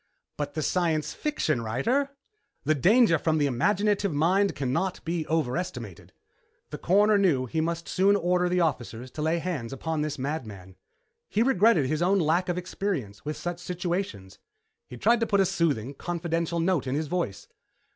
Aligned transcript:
"But 0.35 0.55
the 0.55 0.63
science 0.63 1.13
fiction 1.13 1.61
writer?" 1.61 2.09
"The 2.63 2.73
danger 2.73 3.19
from 3.19 3.37
the 3.37 3.45
imaginative 3.45 4.11
mind 4.11 4.55
cannot 4.55 5.05
be 5.05 5.27
overestimated." 5.27 6.11
The 6.71 6.79
Coroner 6.79 7.19
knew 7.19 7.45
he 7.45 7.61
must 7.61 7.87
soon 7.87 8.15
order 8.15 8.49
the 8.49 8.61
officers 8.61 9.11
to 9.11 9.21
lay 9.21 9.37
hands 9.37 9.71
upon 9.71 10.01
this 10.01 10.17
madman. 10.17 10.75
He 11.29 11.43
regretted 11.43 11.85
his 11.85 12.01
own 12.01 12.17
lack 12.17 12.49
of 12.49 12.57
experience 12.57 13.23
with 13.25 13.37
such 13.37 13.59
situations. 13.59 14.39
He 14.87 14.97
tried 14.97 15.19
to 15.19 15.27
put 15.27 15.39
a 15.39 15.45
soothing, 15.45 15.93
confidential 15.93 16.59
note 16.59 16.87
into 16.87 16.97
his 16.97 17.07
voice. 17.07 17.47